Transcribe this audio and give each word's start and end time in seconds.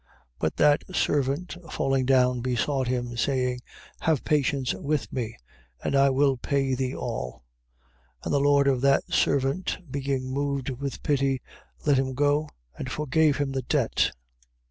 But 0.39 0.55
that 0.55 0.81
servant 0.95 1.57
falling 1.69 2.07
down, 2.07 2.39
besought 2.41 2.87
him, 2.87 3.15
saying: 3.15 3.61
Have 3.99 4.23
patience 4.23 4.73
with 4.73 5.13
me, 5.13 5.37
and 5.83 5.95
I 5.95 6.09
will 6.09 6.37
pay 6.37 6.73
thee 6.73 6.95
all. 6.95 7.43
18:27. 8.23 8.25
And 8.25 8.33
the 8.33 8.39
lord 8.39 8.67
of 8.67 8.81
that 8.81 9.03
servant 9.13 9.77
being 9.91 10.25
moved 10.33 10.71
with 10.71 11.03
pity, 11.03 11.43
let 11.85 11.99
him 11.99 12.15
go 12.15 12.49
and 12.75 12.91
forgave 12.91 13.37
him 13.37 13.51
the 13.51 13.61
debt. 13.61 13.95
18:28. 13.95 14.11